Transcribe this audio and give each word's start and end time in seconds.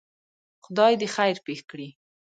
خدای 0.65 0.93
دی 0.99 1.07
خیر 1.15 1.37
پېښ 1.45 1.59
کړي. 1.69 1.87